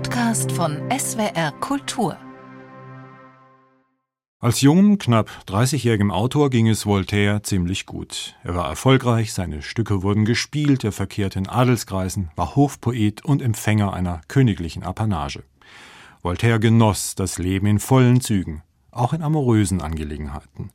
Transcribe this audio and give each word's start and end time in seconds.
Podcast 0.00 0.50
von 0.52 0.78
SWR 0.90 1.52
Kultur. 1.60 2.16
Als 4.38 4.62
jungem, 4.62 4.96
knapp 4.96 5.28
30-jährigem 5.46 6.10
Autor 6.10 6.48
ging 6.48 6.68
es 6.68 6.86
Voltaire 6.86 7.42
ziemlich 7.42 7.84
gut. 7.84 8.34
Er 8.42 8.54
war 8.54 8.66
erfolgreich, 8.66 9.34
seine 9.34 9.60
Stücke 9.60 10.02
wurden 10.02 10.24
gespielt, 10.24 10.84
er 10.84 10.92
verkehrte 10.92 11.38
in 11.38 11.48
Adelskreisen, 11.48 12.30
war 12.34 12.56
Hofpoet 12.56 13.26
und 13.26 13.42
Empfänger 13.42 13.92
einer 13.92 14.22
königlichen 14.26 14.84
Apanage. 14.84 15.42
Voltaire 16.22 16.60
genoss 16.60 17.14
das 17.14 17.36
Leben 17.36 17.66
in 17.66 17.78
vollen 17.78 18.22
Zügen, 18.22 18.62
auch 18.92 19.12
in 19.12 19.20
amorösen 19.20 19.82
Angelegenheiten. 19.82 20.70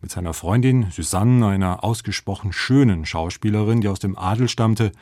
Mit 0.00 0.10
seiner 0.10 0.32
Freundin 0.32 0.90
Suzanne, 0.90 1.46
einer 1.46 1.84
ausgesprochen 1.84 2.54
schönen 2.54 3.04
Schauspielerin, 3.04 3.82
die 3.82 3.88
aus 3.88 3.98
dem 3.98 4.16
Adel 4.16 4.48
stammte, 4.48 4.92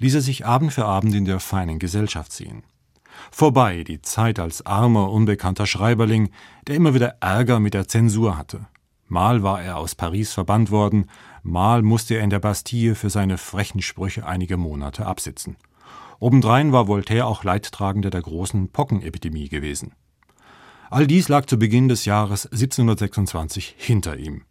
ließ 0.00 0.14
er 0.14 0.22
sich 0.22 0.46
Abend 0.46 0.72
für 0.72 0.86
Abend 0.86 1.14
in 1.14 1.26
der 1.26 1.38
feinen 1.38 1.78
Gesellschaft 1.78 2.32
sehen. 2.32 2.62
Vorbei 3.30 3.84
die 3.84 4.02
Zeit 4.02 4.38
als 4.38 4.64
armer, 4.64 5.10
unbekannter 5.10 5.66
Schreiberling, 5.66 6.30
der 6.66 6.76
immer 6.76 6.94
wieder 6.94 7.16
Ärger 7.20 7.60
mit 7.60 7.74
der 7.74 7.88
Zensur 7.88 8.36
hatte. 8.36 8.66
Mal 9.08 9.42
war 9.42 9.62
er 9.62 9.76
aus 9.76 9.94
Paris 9.94 10.32
verbannt 10.32 10.70
worden, 10.70 11.06
mal 11.42 11.82
musste 11.82 12.14
er 12.14 12.22
in 12.22 12.30
der 12.30 12.40
Bastille 12.40 12.94
für 12.94 13.10
seine 13.10 13.38
frechen 13.38 13.80
Sprüche 13.80 14.26
einige 14.26 14.56
Monate 14.56 15.06
absitzen. 15.06 15.56
Obendrein 16.18 16.72
war 16.72 16.88
Voltaire 16.88 17.26
auch 17.26 17.44
Leidtragender 17.44 18.10
der 18.10 18.22
großen 18.22 18.70
Pockenepidemie 18.70 19.48
gewesen. 19.48 19.92
All 20.90 21.06
dies 21.06 21.28
lag 21.28 21.46
zu 21.46 21.58
Beginn 21.58 21.88
des 21.88 22.04
Jahres 22.04 22.46
1726 22.46 23.74
hinter 23.76 24.16
ihm. 24.16 24.42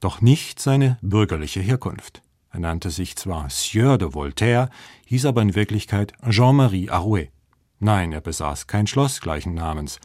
Doch 0.00 0.20
nicht 0.20 0.60
seine 0.60 0.98
bürgerliche 1.02 1.60
Herkunft. 1.60 2.22
Er 2.50 2.60
nannte 2.60 2.90
sich 2.90 3.16
zwar 3.16 3.50
Sieur 3.50 3.98
de 3.98 4.14
Voltaire, 4.14 4.70
hieß 5.06 5.26
aber 5.26 5.42
in 5.42 5.54
Wirklichkeit 5.54 6.12
Jean-Marie 6.28 6.90
Arouet. 6.90 7.30
Nein, 7.78 8.12
er 8.12 8.20
besaß 8.20 8.66
kein 8.66 8.86
Schloss 8.86 9.20
gleichen 9.20 9.54
Namens. 9.54 10.00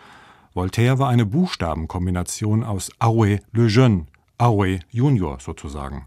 Voltaire 0.54 1.00
war 1.00 1.10
eine 1.10 1.26
Buchstabenkombination 1.26 2.64
aus 2.64 2.92
Arouet 3.00 3.42
le 3.54 3.68
Jeune, 3.68 4.08
Arouet 4.38 4.82
Junior 4.90 5.40
sozusagen. 5.40 6.06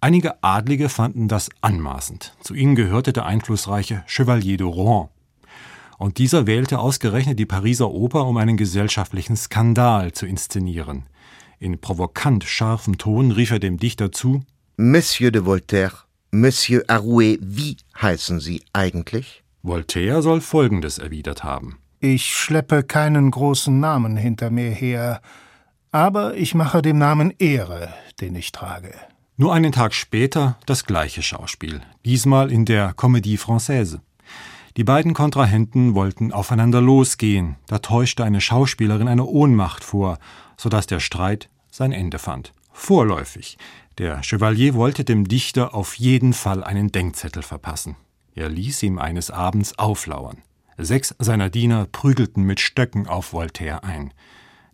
Einige 0.00 0.42
Adlige 0.42 0.88
fanden 0.88 1.28
das 1.28 1.48
anmaßend. 1.60 2.34
Zu 2.40 2.54
ihnen 2.54 2.74
gehörte 2.74 3.12
der 3.12 3.26
einflussreiche 3.26 4.04
Chevalier 4.06 4.56
de 4.56 4.66
Rouen. 4.66 5.08
Und 5.98 6.18
dieser 6.18 6.46
wählte 6.46 6.78
ausgerechnet 6.78 7.38
die 7.38 7.46
Pariser 7.46 7.90
Oper, 7.90 8.26
um 8.26 8.36
einen 8.36 8.56
gesellschaftlichen 8.56 9.36
Skandal 9.36 10.12
zu 10.12 10.26
inszenieren. 10.26 11.06
In 11.58 11.80
provokant 11.80 12.44
scharfem 12.44 12.98
Ton 12.98 13.32
rief 13.32 13.50
er 13.50 13.58
dem 13.58 13.78
Dichter 13.78 14.12
zu 14.12 14.42
Monsieur 14.76 15.32
de 15.32 15.44
Voltaire, 15.44 16.04
Monsieur 16.30 16.84
Arouet, 16.86 17.40
wie 17.42 17.76
heißen 18.00 18.38
Sie 18.38 18.62
eigentlich? 18.72 19.42
Voltaire 19.62 20.22
soll 20.22 20.40
Folgendes 20.40 20.98
erwidert 20.98 21.44
haben. 21.44 21.78
Ich 22.00 22.32
schleppe 22.34 22.84
keinen 22.84 23.30
großen 23.30 23.80
Namen 23.80 24.16
hinter 24.16 24.50
mir 24.50 24.70
her, 24.70 25.20
aber 25.90 26.36
ich 26.36 26.54
mache 26.54 26.82
dem 26.82 26.98
Namen 26.98 27.32
Ehre, 27.38 27.92
den 28.20 28.36
ich 28.36 28.52
trage. 28.52 28.92
Nur 29.36 29.54
einen 29.54 29.72
Tag 29.72 29.94
später 29.94 30.58
das 30.66 30.84
gleiche 30.84 31.22
Schauspiel, 31.22 31.80
diesmal 32.04 32.52
in 32.52 32.64
der 32.64 32.94
Comédie 32.94 33.38
Française. 33.38 34.00
Die 34.76 34.84
beiden 34.84 35.12
Kontrahenten 35.12 35.94
wollten 35.94 36.32
aufeinander 36.32 36.80
losgehen, 36.80 37.56
da 37.66 37.78
täuschte 37.78 38.24
eine 38.24 38.40
Schauspielerin 38.40 39.08
eine 39.08 39.24
Ohnmacht 39.24 39.82
vor, 39.82 40.18
so 40.56 40.68
dass 40.68 40.86
der 40.86 41.00
Streit 41.00 41.48
sein 41.70 41.92
Ende 41.92 42.18
fand. 42.18 42.52
Vorläufig. 42.72 43.58
Der 43.98 44.22
Chevalier 44.22 44.74
wollte 44.74 45.02
dem 45.02 45.26
Dichter 45.26 45.74
auf 45.74 45.94
jeden 45.94 46.32
Fall 46.32 46.62
einen 46.62 46.92
Denkzettel 46.92 47.42
verpassen. 47.42 47.96
Er 48.38 48.48
ließ 48.48 48.84
ihm 48.84 49.00
eines 49.00 49.32
Abends 49.32 49.80
auflauern. 49.80 50.42
Sechs 50.76 51.12
seiner 51.18 51.50
Diener 51.50 51.86
prügelten 51.90 52.44
mit 52.44 52.60
Stöcken 52.60 53.08
auf 53.08 53.32
Voltaire 53.32 53.82
ein. 53.82 54.14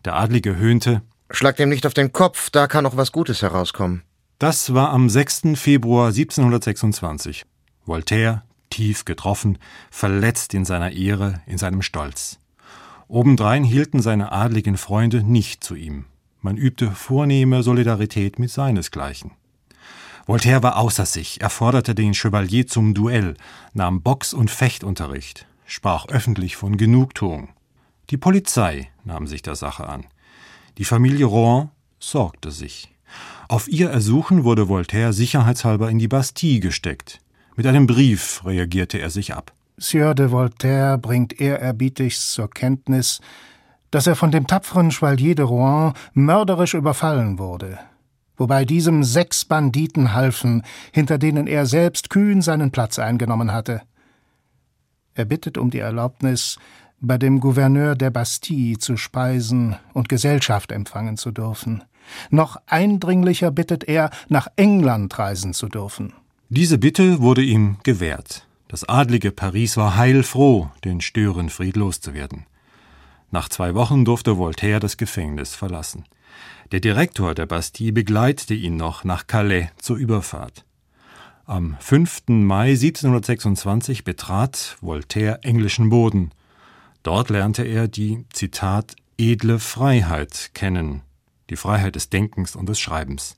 Der 0.05 0.17
Adlige 0.17 0.57
höhnte 0.57 1.01
Schlag 1.31 1.57
dem 1.57 1.71
nicht 1.71 1.87
auf 1.87 1.95
den 1.95 2.13
Kopf, 2.13 2.51
da 2.51 2.67
kann 2.67 2.85
noch 2.85 2.99
was 2.99 3.11
Gutes 3.11 3.41
herauskommen. 3.41 4.03
Das 4.39 4.75
war 4.75 4.91
am 4.91 5.09
6. 5.09 5.55
Februar 5.55 6.09
1726. 6.09 7.47
Voltaire, 7.87 8.43
tief 8.69 9.07
getroffen, 9.07 9.57
verletzt 9.91 10.53
in 10.53 10.67
seiner 10.67 10.93
Ehre, 10.93 11.41
in 11.47 11.57
seinem 11.57 11.81
Stolz. 11.81 12.39
Obendrein 13.09 13.65
hielten 13.65 14.03
seine 14.03 14.31
adligen 14.31 14.77
Freunde 14.77 15.23
nicht 15.23 15.65
zu 15.65 15.75
ihm. 15.75 16.05
Man 16.43 16.59
übte 16.59 16.91
vornehme 16.91 17.63
Solidarität 17.63 18.39
mit 18.39 18.51
seinesgleichen. 18.51 19.31
Voltaire 20.27 20.63
war 20.63 20.79
außer 20.79 21.05
sich, 21.05 21.41
er 21.41 21.51
forderte 21.51 21.95
den 21.95 22.15
Chevalier 22.15 22.67
zum 22.67 22.95
Duell, 22.95 23.35
nahm 23.75 24.03
Box- 24.03 24.33
und 24.33 24.51
Fechtunterricht, 24.51 25.47
sprach 25.67 26.07
öffentlich 26.09 26.57
von 26.57 26.77
Genugtuung. 26.77 27.51
Die 28.11 28.17
Polizei 28.17 28.89
nahm 29.05 29.27
sich 29.27 29.43
der 29.43 29.55
Sache 29.55 29.87
an. 29.87 30.07
Die 30.79 30.85
Familie 30.85 31.27
Rohan 31.27 31.71
sorgte 31.99 32.51
sich. 32.51 32.95
Auf 33.49 33.69
ihr 33.69 33.91
Ersuchen 33.91 34.45
wurde 34.45 34.69
Voltaire 34.69 35.13
sicherheitshalber 35.13 35.91
in 35.91 35.99
die 35.99 36.09
Bastille 36.09 36.61
gesteckt. 36.61 37.21
Mit 37.57 37.67
einem 37.67 37.87
Brief 37.87 38.43
reagierte 38.45 38.99
er 38.99 39.11
sich 39.11 39.35
ab. 39.35 39.53
Sieur 39.77 40.15
de 40.15 40.31
Voltaire 40.31 40.99
bringt 40.99 41.41
ehrerbietigst 41.41 42.33
zur 42.33 42.49
Kenntnis, 42.49 43.21
dass 43.91 44.07
er 44.07 44.17
von 44.17 44.31
dem 44.31 44.47
tapferen 44.47 44.91
Chevalier 44.91 45.35
de 45.35 45.45
Rouen 45.45 45.93
mörderisch 46.15 46.75
überfallen 46.75 47.39
wurde, 47.39 47.79
wobei 48.37 48.65
diesem 48.65 49.05
sechs 49.05 49.45
Banditen 49.45 50.15
halfen, 50.15 50.63
hinter 50.93 51.19
denen 51.19 51.47
er 51.47 51.67
selbst 51.67 52.11
kühn 52.11 52.43
seinen 52.43 52.71
Platz 52.71 52.99
eingenommen 52.99 53.53
hatte. 53.53 53.83
Er 55.15 55.25
bittet 55.25 55.59
um 55.59 55.71
die 55.71 55.79
Erlaubnis, 55.79 56.59
bei 57.01 57.19
dem 57.19 57.41
Gouverneur 57.41 57.95
der 57.95 58.11
Bastille 58.11 58.79
zu 58.79 58.97
speisen 58.97 59.77
und 59.93 60.09
Gesellschaft 60.09 60.73
empfangen 60.73 61.17
zu 61.17 61.31
dürfen. 61.31 61.85
Noch 62.31 62.57
eindringlicher 62.67 63.51
bittet 63.51 63.85
er, 63.85 64.11
nach 64.29 64.49
England 64.57 65.19
reisen 65.19 65.55
zu 65.55 65.69
dürfen. 65.69 66.13
Diese 66.49 66.79
Bitte 66.79 67.21
wurde 67.21 67.43
ihm 67.43 67.77
gewährt. 67.83 68.47
Das 68.69 68.89
adlige 68.89 69.31
Paris 69.31 69.77
war 69.77 69.97
heilfroh, 69.97 70.71
den 70.85 71.01
Störenfried 71.01 71.77
loszuwerden. 71.77 72.47
Nach 73.35 73.49
zwei 73.49 73.75
Wochen 73.75 74.05
durfte 74.05 74.39
Voltaire 74.39 74.79
das 74.79 74.97
Gefängnis 74.97 75.57
verlassen. 75.57 76.05
Der 76.71 76.79
Direktor 76.79 77.35
der 77.35 77.47
Bastille 77.47 77.93
begleitete 77.93 78.55
ihn 78.55 78.77
noch 78.77 79.03
nach 79.03 79.27
Calais 79.27 79.71
zur 79.77 79.97
Überfahrt. 79.97 80.65
Am 81.45 81.77
5. 81.81 82.29
Mai 82.29 82.69
1726 82.69 84.05
betrat 84.05 84.77
Voltaire 84.81 85.41
englischen 85.43 85.91
Boden. 85.91 86.31
Dort 87.03 87.29
lernte 87.29 87.65
er 87.65 87.89
die, 87.89 88.25
Zitat, 88.33 88.95
edle 89.19 89.59
Freiheit 89.59 90.53
kennen, 90.55 91.03
die 91.51 91.57
Freiheit 91.57 91.97
des 91.97 92.11
Denkens 92.11 92.55
und 92.55 92.69
des 92.69 92.79
Schreibens. 92.79 93.37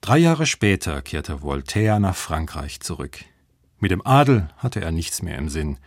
Drei 0.00 0.18
Jahre 0.18 0.44
später 0.44 1.02
kehrte 1.02 1.40
Voltaire 1.40 2.00
nach 2.00 2.16
Frankreich 2.16 2.80
zurück. 2.80 3.24
Mit 3.78 3.92
dem 3.92 4.04
Adel 4.04 4.48
hatte 4.56 4.80
er 4.80 4.90
nichts 4.90 5.22
mehr 5.22 5.38
im 5.38 5.48
Sinn. 5.48 5.78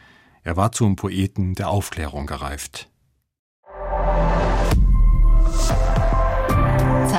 Er 0.43 0.55
war 0.55 0.71
zum 0.71 0.95
Poeten 0.95 1.55
der 1.55 1.67
Aufklärung 1.67 2.25
gereift. 2.25 2.89